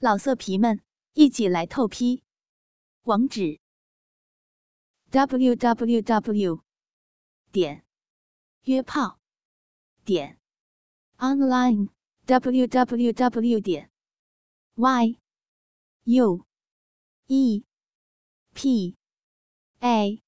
[0.00, 0.80] 老色皮们，
[1.14, 2.22] 一起来透批！
[3.02, 3.58] 网址
[5.10, 6.62] ：w w w
[7.50, 7.84] 点
[8.62, 9.18] 约炮
[10.04, 10.38] 点
[11.16, 11.88] online
[12.26, 13.90] w w w 点
[14.76, 15.18] y
[16.04, 16.46] u
[17.26, 17.64] e
[18.54, 18.96] p
[19.80, 20.22] a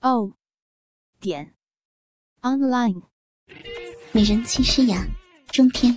[0.00, 0.32] o
[1.20, 1.54] 点
[2.40, 3.02] online。
[4.12, 5.06] 美人妻诗雅
[5.48, 5.92] 中篇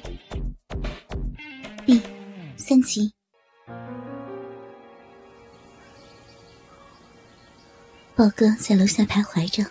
[2.69, 3.11] 三集。
[8.15, 9.67] 豹哥在楼下徘徊着，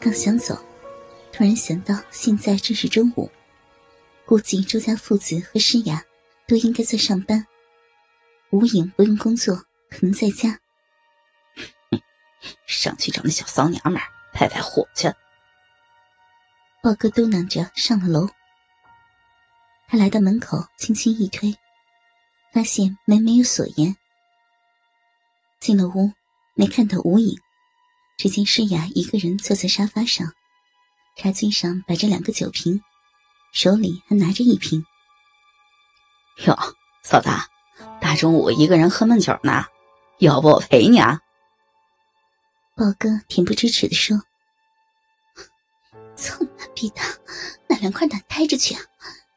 [0.00, 0.56] 刚想走，
[1.32, 3.30] 突然想到现在正是中午，
[4.26, 6.02] 估计周家父子和诗雅
[6.48, 7.46] 都应该在上班，
[8.50, 9.54] 吴影不用工作，
[9.88, 10.58] 可能在家。
[12.66, 15.06] 上去找那小骚娘们儿派派火去。
[16.82, 18.28] 豹哥嘟囔着上了楼，
[19.86, 21.56] 他来到门口，轻轻一推。
[22.52, 23.96] 发现门没有锁严，
[25.58, 26.12] 进了屋，
[26.54, 27.38] 没看到吴影，
[28.18, 30.30] 只见诗雅一个人坐在沙发上，
[31.16, 32.82] 茶几上摆着两个酒瓶，
[33.54, 34.84] 手里还拿着一瓶。
[36.44, 36.54] 哟，
[37.02, 37.30] 嫂子，
[38.02, 39.64] 大中午一个人喝闷酒呢，
[40.18, 41.20] 要不我陪你啊？
[42.76, 44.22] 豹哥恬不知耻的说
[46.16, 47.00] ：“操妈逼的，
[47.66, 48.82] 那两块胆呆着去啊！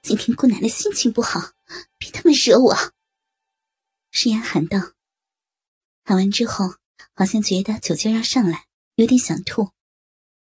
[0.01, 1.39] 今天姑奶奶心情不好，
[1.97, 2.75] 别他妈惹我。”
[4.17, 4.93] 诗雅喊道
[6.05, 6.75] ：“喊完之后，
[7.13, 9.71] 好像觉得酒劲要上来，有点想吐，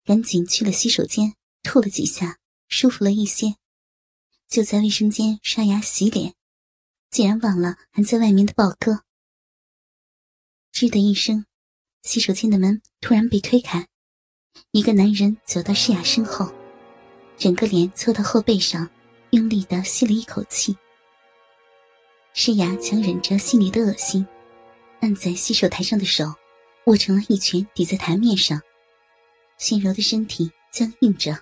[0.04, 3.58] 赶紧去了洗手间，吐了几下，舒服了一些。
[4.48, 6.34] 就在卫生间刷牙洗脸，
[7.12, 9.04] 竟然忘了还在外面的豹哥。
[10.74, 11.46] 吱的一声，
[12.02, 13.88] 洗手间的门突然被推开，
[14.72, 16.52] 一个男人走到诗雅身后，
[17.38, 18.90] 整个脸凑到后背上，
[19.30, 20.76] 用力的吸了一口气。”
[22.42, 24.26] 诗雅强忍着心里的恶心，
[25.02, 26.34] 按在洗手台上的手
[26.86, 28.62] 握成了一拳，抵在台面上，
[29.58, 31.38] 纤柔的身体僵硬着。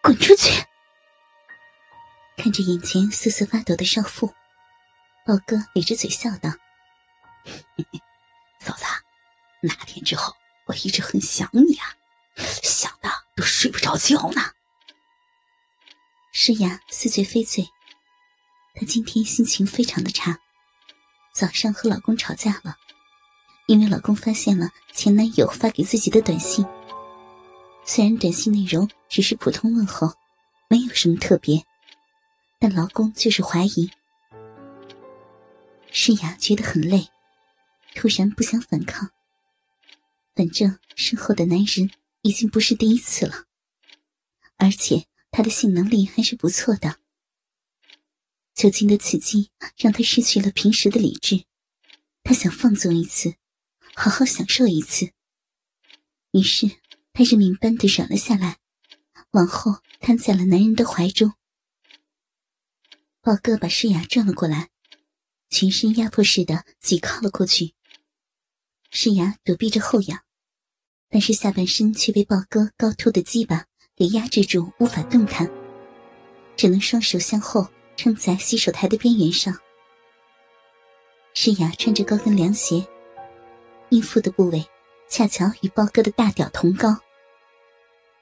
[0.00, 0.62] 滚出去！
[2.36, 4.28] 看着眼前瑟瑟发抖的少妇，
[5.26, 6.50] 豹哥咧着嘴笑道
[8.62, 8.84] ：“嫂子，
[9.60, 10.32] 那天之后，
[10.66, 11.96] 我一直很想你啊，
[12.62, 14.52] 想的都睡不着觉呢。”
[16.30, 17.68] 诗雅似醉非醉。
[18.74, 20.40] 她今天心情非常的差，
[21.32, 22.76] 早上和老公吵架了，
[23.66, 26.66] 因为老公发现了前男友发给自己的短信。
[27.84, 30.12] 虽然短信内容只是普通问候，
[30.68, 31.64] 没有什么特别，
[32.58, 33.90] 但老公就是怀疑。
[35.92, 37.08] 诗雅觉得很累，
[37.94, 39.10] 突然不想反抗。
[40.34, 41.90] 反正身后的男人
[42.22, 43.44] 已经不是第一次了，
[44.56, 46.96] 而且他的性能力还是不错的。
[48.54, 51.44] 酒精的刺激让他失去了平时的理智，
[52.22, 53.34] 他想放纵一次，
[53.94, 55.10] 好好享受一次。
[56.30, 56.68] 于是
[57.12, 58.58] 他认命般的软了下来，
[59.32, 61.32] 往后瘫在了男人的怀中。
[63.20, 64.70] 豹哥把诗雅转了过来，
[65.50, 67.74] 全身压迫似的挤靠了过去。
[68.90, 70.20] 诗雅躲避着后仰，
[71.08, 73.66] 但是下半身却被豹哥高凸的鸡巴
[73.96, 75.50] 给压制住，无法动弹，
[76.56, 77.68] 只能双手向后。
[77.96, 79.56] 撑在洗手台的边缘上，
[81.32, 82.86] 诗雅穿着高跟凉鞋，
[83.90, 84.64] 阴腹的部位
[85.08, 86.96] 恰巧与豹哥的大屌同高。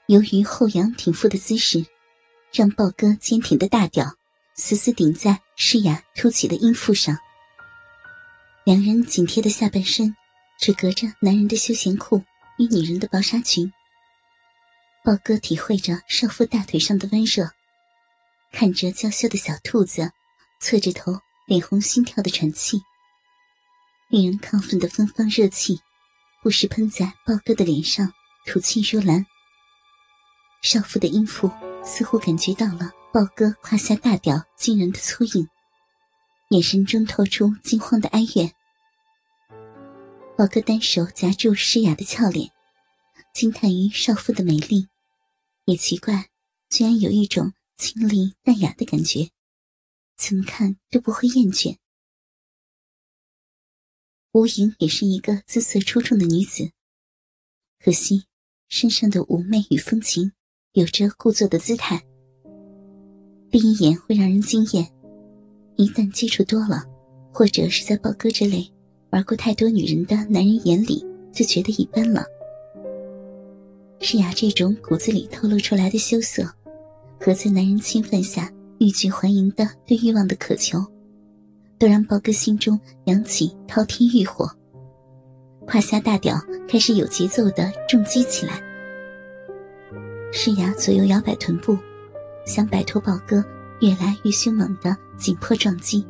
[0.07, 1.85] 由于后仰挺腹的姿势，
[2.53, 4.15] 让豹哥坚挺的大屌
[4.55, 7.17] 死死顶在诗雅凸起的阴腹上。
[8.65, 10.15] 两人紧贴的下半身，
[10.59, 12.23] 只隔着男人的休闲裤
[12.59, 13.73] 与女人的薄纱裙。
[15.05, 17.51] 豹哥体会着少妇大腿上的温热。
[18.53, 20.13] 看着娇羞的小兔子，
[20.61, 22.81] 侧着头，脸红心跳的喘气，
[24.09, 25.81] 令人亢奋的芬芳热气，
[26.43, 28.13] 不时喷在豹哥的脸上，
[28.47, 29.25] 吐气如兰。
[30.63, 31.51] 少妇的音符
[31.83, 35.49] 似乎感觉到了豹哥胯下大屌惊人的粗硬，
[36.51, 38.53] 眼神中透出惊慌的哀怨。
[40.37, 42.51] 豹哥单手夹住诗雅的俏脸，
[43.35, 44.89] 惊叹于少妇的美丽，
[45.65, 46.29] 也奇怪，
[46.69, 47.55] 居然有一种。
[47.77, 49.31] 清丽淡雅的感觉，
[50.17, 51.77] 怎么看都不会厌倦。
[54.33, 56.71] 吴莹也是一个姿色出众的女子，
[57.79, 58.25] 可惜
[58.69, 60.33] 身上的妩媚与风情，
[60.73, 62.03] 有着故作的姿态。
[63.51, 64.91] 第一眼会让人惊艳，
[65.77, 66.85] 一旦接触多了，
[67.33, 68.73] 或者是在豹哥这类
[69.11, 72.25] 玩过太多女人的男人眼里，就觉得一般了。
[74.01, 76.43] 诗雅这种骨子里透露出来的羞涩。
[77.25, 80.85] 和在男人侵犯下欲拒还迎的对欲望的渴求，
[81.79, 84.51] 都让豹哥心中扬起滔天欲火。
[85.65, 86.37] 胯下大屌
[86.69, 88.61] 开始有节奏的重击起来。
[90.33, 91.79] 诗雅左右摇摆臀部，
[92.45, 93.45] 想摆脱豹哥
[93.81, 96.05] 越来越凶猛的紧迫撞击。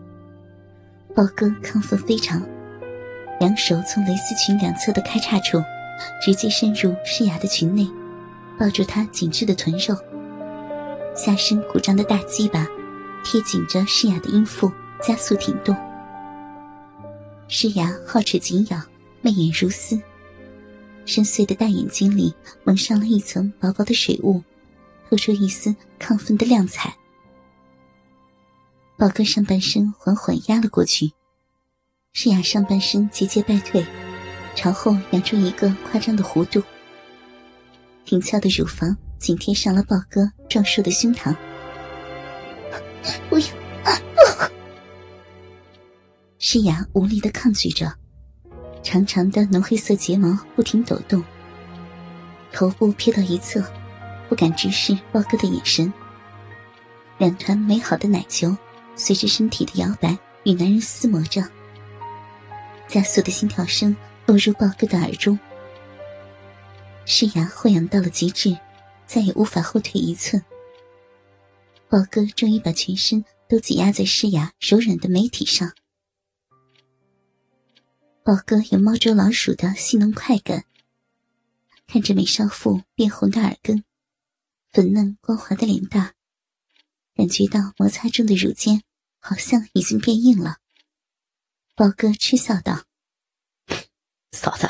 [1.15, 2.43] 豹哥亢奋非常，
[3.39, 5.63] 两手从蕾丝裙两侧的开叉处，
[6.25, 7.87] 直接伸入诗雅的裙内，
[8.59, 9.95] 抱住她紧致的臀肉。
[11.15, 12.67] 下身鼓胀的大鸡巴
[13.25, 14.71] 贴紧着诗雅的阴腹，
[15.03, 15.77] 加速挺动。
[17.49, 18.81] 诗雅皓齿紧咬，
[19.21, 20.01] 媚眼如丝，
[21.05, 24.43] 深邃的大眼睛里蒙上了一层薄薄的水雾，
[25.09, 26.97] 透出一丝亢奋的亮彩。
[28.97, 31.13] 宝哥上半身缓缓压了过去，
[32.13, 33.85] 诗雅上半身节节败退，
[34.55, 36.63] 朝后扬出一个夸张的弧度，
[38.05, 38.97] 挺翘的乳房。
[39.23, 41.33] 紧贴上了豹哥壮硕的胸膛，
[43.31, 43.47] 不要！
[46.41, 47.95] 诗雅无力的抗拒着，
[48.83, 51.23] 长长的浓黑色睫毛不停抖动，
[52.53, 53.65] 头部偏到一侧，
[54.29, 55.91] 不敢直视豹哥的眼神。
[57.17, 58.57] 两团美好的奶球
[58.97, 61.41] 随着身体的摇摆与男人厮磨着，
[62.89, 63.97] 加速的心跳声
[64.27, 65.39] 落入豹哥的耳中。
[67.05, 68.59] 诗雅后仰到了极致。
[69.07, 70.45] 再也无法后退一寸。
[71.89, 75.75] 宝哥终于把全身都挤压在诗雅柔软的美体上。
[78.25, 80.65] 宝哥有猫捉老鼠的戏弄快感，
[81.87, 83.85] 看着美少妇变红的耳根，
[84.71, 86.15] 粉嫩光滑的脸蛋，
[87.15, 88.83] 感觉到摩擦中的乳尖
[89.19, 90.59] 好像已经变硬了。
[91.75, 92.85] 宝哥嗤笑道
[94.33, 94.69] ：“嫂子，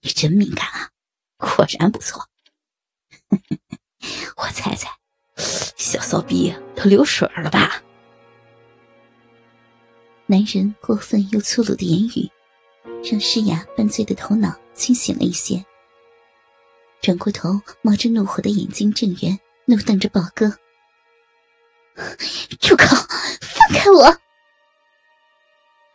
[0.00, 0.90] 你真敏感啊，
[1.36, 2.28] 果然不错。”
[4.36, 4.88] 我猜猜，
[5.76, 7.82] 小骚逼都流水了吧？
[10.26, 12.30] 男人过分又粗鲁的言语，
[13.10, 15.64] 让诗雅半醉的头脑清醒了一些。
[17.02, 20.48] 转过头，冒着怒火的眼睛正圆，怒瞪着宝哥
[22.60, 22.84] ：“住口！
[23.40, 24.16] 放开我！”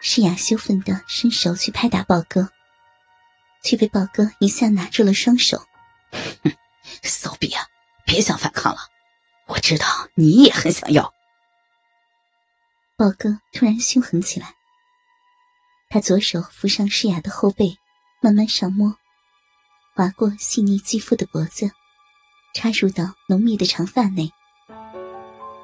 [0.01, 2.49] 诗雅羞愤的伸手去拍打宝哥，
[3.63, 5.65] 却被宝哥一下拿住了双手。
[6.43, 6.51] 哼，
[7.03, 7.63] 骚逼啊！
[8.05, 8.79] 别想反抗了，
[9.47, 9.85] 我知道
[10.15, 11.13] 你也很想要。
[12.95, 14.55] 宝哥突然凶狠起来，
[15.89, 17.77] 他左手扶上诗雅的后背，
[18.21, 18.95] 慢慢上摸，
[19.95, 21.71] 划过细腻肌肤的脖子，
[22.53, 24.31] 插入到浓密的长发内，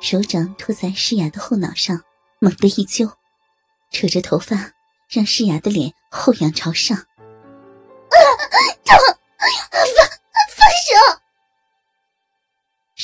[0.02, 2.04] 手掌托在诗雅的后脑上，
[2.40, 3.18] 猛地一揪，
[3.92, 4.74] 扯着头发，
[5.10, 7.06] 让诗雅的脸后仰朝上。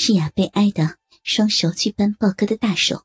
[0.07, 3.03] 诗雅被挨的双手去扳豹哥的大手，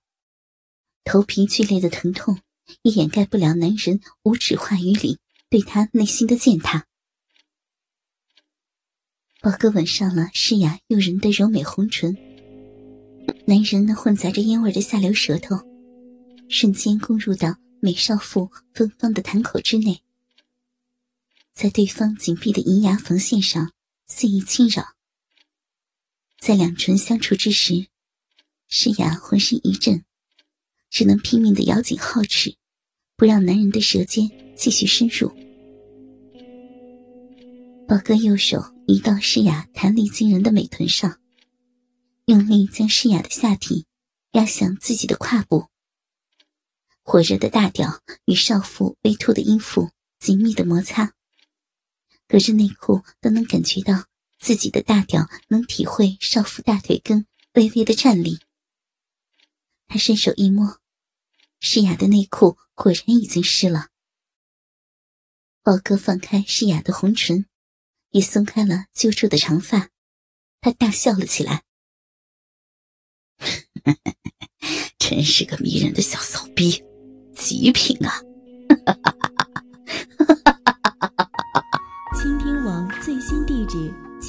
[1.03, 2.39] 头皮剧烈的疼痛
[2.83, 5.19] 也掩盖不了男人无耻话语里
[5.51, 6.87] 对他内心的践踏。
[9.41, 12.17] 豹哥吻上了诗雅诱人的柔美红唇，
[13.47, 15.57] 男人那混杂着烟味的下流舌头，
[16.49, 20.05] 瞬间攻入到美少妇芬芳的潭口之内，
[21.53, 23.73] 在对方紧闭的银牙缝线上
[24.07, 24.95] 肆意侵扰。
[26.43, 27.87] 在两唇相处之时，
[28.67, 30.05] 诗雅浑身一震，
[30.91, 32.57] 只能拼命的咬紧皓齿，
[33.17, 35.29] 不让男人的舌尖继续深入。
[37.87, 41.21] 宝哥右手移到诗雅弹力惊人的美臀上，
[42.25, 43.87] 用力将诗雅的下体
[44.33, 45.69] 压向自己的胯部。
[47.05, 51.13] 火热的大屌与少妇微凸的阴腹紧密的摩擦，
[52.27, 54.07] 隔着内裤都能感觉到。
[54.43, 58.41] 自己的大屌能体会少妇大腿根微微的颤栗。
[59.87, 60.81] 他伸手一摸，
[61.61, 63.91] 诗雅的内裤果然已经湿了。
[65.63, 67.47] 宝哥放开诗雅的红唇，
[68.11, 69.91] 也松开了揪住的长发，
[70.61, 71.63] 他大笑了起来
[74.99, 76.83] ：“真是个迷人的小骚逼，
[77.37, 78.21] 极品啊！”
[82.21, 84.12] 倾听网最新地址。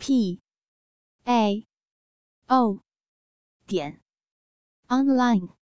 [0.00, 0.40] p
[1.26, 1.66] a
[2.48, 2.80] o
[3.66, 4.00] 点
[4.88, 5.59] online。